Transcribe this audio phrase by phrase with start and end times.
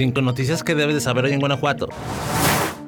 [0.00, 1.86] Cinco noticias que debes de saber hoy en Guanajuato.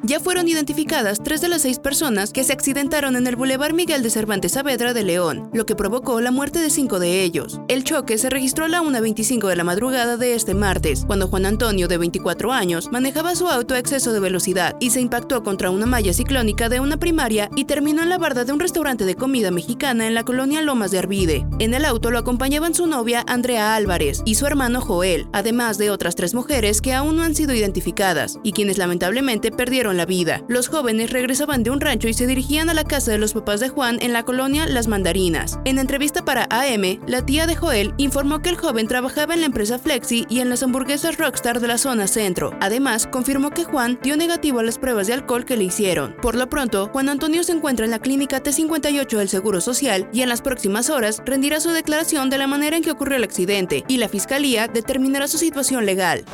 [0.05, 4.03] Ya fueron identificadas tres de las seis personas que se accidentaron en el Boulevard Miguel
[4.03, 7.61] de Cervantes Saavedra de León, lo que provocó la muerte de cinco de ellos.
[7.69, 11.47] El choque se registró a la 1.25 de la madrugada de este martes, cuando Juan
[11.47, 15.71] Antonio, de 24 años, manejaba su auto a exceso de velocidad y se impactó contra
[15.71, 19.15] una malla ciclónica de una primaria y terminó en la barda de un restaurante de
[19.15, 21.47] comida mexicana en la colonia Lomas de Arvide.
[21.61, 25.91] En el auto lo acompañaban su novia Andrea Álvarez y su hermano Joel, además de
[25.91, 30.43] otras tres mujeres que aún no han sido identificadas y quienes lamentablemente perdieron la vida.
[30.49, 33.61] Los jóvenes regresaban de un rancho y se dirigían a la casa de los papás
[33.61, 35.59] de Juan en la colonia Las Mandarinas.
[35.65, 39.47] En entrevista para AM, la tía de Joel informó que el joven trabajaba en la
[39.47, 42.57] empresa Flexi y en las hamburguesas Rockstar de la zona centro.
[42.61, 46.15] Además, confirmó que Juan dio negativo a las pruebas de alcohol que le hicieron.
[46.23, 50.23] Por lo pronto, Juan Antonio se encuentra en la clínica T58 del Seguro Social y
[50.23, 53.85] en las próximas horas rendirá su declaración de la manera en que ocurrió el accidente
[53.89, 56.25] y la fiscalía determinará su situación legal.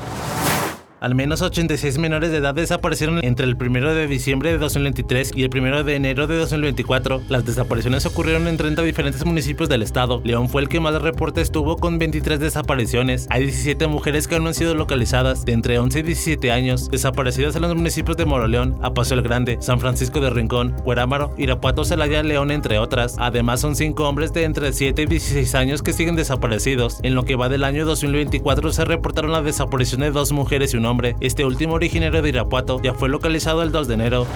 [1.01, 5.45] Al menos 86 menores de edad desaparecieron entre el 1 de diciembre de 2023 y
[5.45, 7.23] el 1 de enero de 2024.
[7.29, 10.21] Las desapariciones ocurrieron en 30 diferentes municipios del estado.
[10.25, 13.29] León fue el que más reportes tuvo con 23 desapariciones.
[13.31, 16.91] Hay 17 mujeres que aún no han sido localizadas de entre 11 y 17 años,
[16.91, 21.85] desaparecidas en los municipios de Moroleón, Apaso el Grande, San Francisco de Rincón, Huerámaro, Irapuato,
[21.85, 23.15] Celaya, León, entre otras.
[23.21, 26.99] Además, son 5 hombres de entre 7 y 16 años que siguen desaparecidos.
[27.05, 30.77] En lo que va del año 2024 se reportaron la desaparición de dos mujeres y
[30.77, 30.88] un
[31.21, 34.27] Este último originario de Irapuato ya fue localizado el 2 de enero.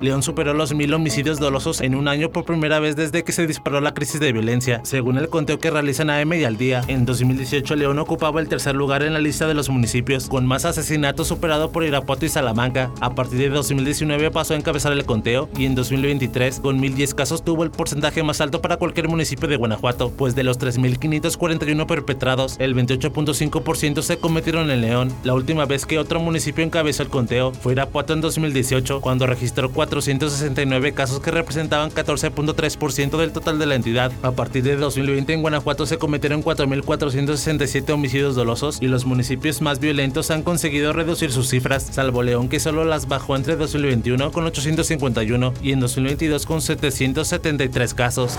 [0.00, 3.48] León superó los mil homicidios dolosos en un año por primera vez desde que se
[3.48, 6.82] disparó la crisis de violencia, según el conteo que realizan AM y al día.
[6.86, 10.64] En 2018, León ocupaba el tercer lugar en la lista de los municipios, con más
[10.64, 12.92] asesinatos superado por Irapuato y Salamanca.
[13.00, 17.44] A partir de 2019 pasó a encabezar el conteo y en 2023, con 1010 casos,
[17.44, 22.54] tuvo el porcentaje más alto para cualquier municipio de Guanajuato, pues de los 3.541 perpetrados,
[22.60, 25.12] el 28.5% se cometieron en León.
[25.24, 29.72] La última vez que otro municipio encabezó el conteo fue Irapuato en 2018, cuando registró
[29.72, 34.12] 4 469 casos que representaban 14.3% del total de la entidad.
[34.22, 39.80] A partir de 2020 en Guanajuato se cometieron 4.467 homicidios dolosos y los municipios más
[39.80, 44.44] violentos han conseguido reducir sus cifras, salvo León que solo las bajó entre 2021 con
[44.44, 48.38] 851 y en 2022 con 773 casos.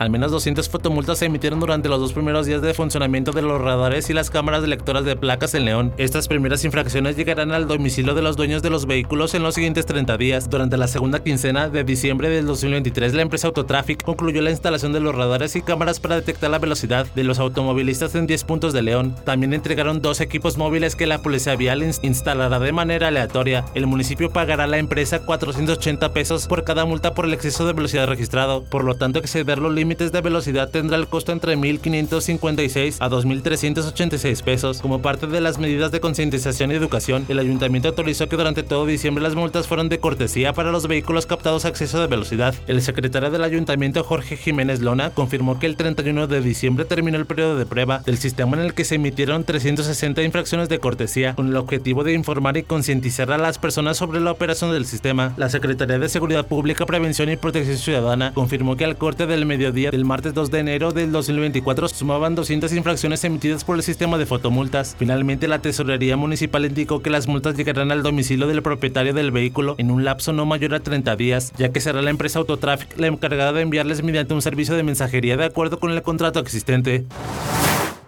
[0.00, 3.60] Al menos 200 fotomultas se emitieron durante los dos primeros días de funcionamiento de los
[3.60, 5.92] radares y las cámaras lectoras de placas en León.
[5.98, 9.86] Estas primeras infracciones llegarán al domicilio de los dueños de los vehículos en los siguientes
[9.86, 10.50] 30 días.
[10.50, 15.00] Durante la segunda quincena de diciembre del 2023, la empresa Autotraffic concluyó la instalación de
[15.00, 18.82] los radares y cámaras para detectar la velocidad de los automovilistas en 10 puntos de
[18.82, 19.14] León.
[19.24, 23.64] También entregaron dos equipos móviles que la policía vial instalará de manera aleatoria.
[23.74, 27.74] El municipio pagará a la empresa 480 pesos por cada multa por el exceso de
[27.74, 33.10] velocidad registrado, por lo tanto exceder los de velocidad tendrá el costo entre 1.556 a
[33.10, 34.80] 2.386 pesos.
[34.80, 38.86] Como parte de las medidas de concientización y educación, el ayuntamiento autorizó que durante todo
[38.86, 42.54] diciembre las multas fueron de cortesía para los vehículos captados a exceso de velocidad.
[42.66, 47.26] El secretario del ayuntamiento Jorge Jiménez Lona confirmó que el 31 de diciembre terminó el
[47.26, 51.48] periodo de prueba del sistema en el que se emitieron 360 infracciones de cortesía con
[51.48, 55.34] el objetivo de informar y concientizar a las personas sobre la operación del sistema.
[55.36, 59.90] La Secretaría de Seguridad Pública, Prevención y Protección Ciudadana confirmó que al corte del mediodía
[59.90, 64.16] día del martes 2 de enero del 2024 sumaban 200 infracciones emitidas por el sistema
[64.18, 64.94] de fotomultas.
[64.98, 69.74] Finalmente, la Tesorería Municipal indicó que las multas llegarán al domicilio del propietario del vehículo
[69.78, 73.08] en un lapso no mayor a 30 días, ya que será la empresa Autotraffic la
[73.08, 77.04] encargada de enviarles mediante un servicio de mensajería de acuerdo con el contrato existente.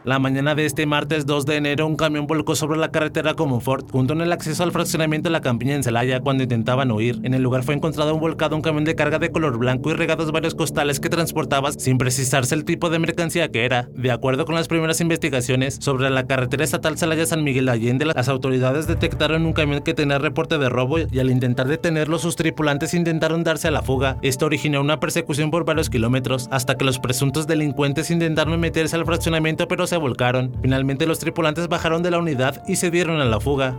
[0.07, 3.87] La mañana de este martes 2 de enero, un camión volcó sobre la carretera Ford,
[3.91, 7.19] junto en el acceso al fraccionamiento de la campiña en Celaya cuando intentaban huir.
[7.25, 9.95] En el lugar fue encontrado un volcado un camión de carga de color blanco y
[9.95, 13.89] regados varios costales que transportaba sin precisarse el tipo de mercancía que era.
[13.97, 18.87] De acuerdo con las primeras investigaciones sobre la carretera estatal Celaya-San Miguel Allende, las autoridades
[18.87, 23.43] detectaron un camión que tenía reporte de robo y al intentar detenerlo sus tripulantes intentaron
[23.43, 24.19] darse a la fuga.
[24.23, 29.05] Esto originó una persecución por varios kilómetros hasta que los presuntos delincuentes intentaron meterse al
[29.05, 30.53] fraccionamiento pero volcaron.
[30.63, 33.79] Finalmente los tripulantes bajaron de la unidad y se dieron a la fuga.